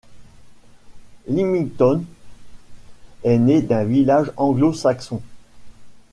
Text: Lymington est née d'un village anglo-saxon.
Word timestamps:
Lymington 1.27 2.03
est 3.23 3.37
née 3.37 3.61
d'un 3.61 3.83
village 3.83 4.31
anglo-saxon. 4.35 5.21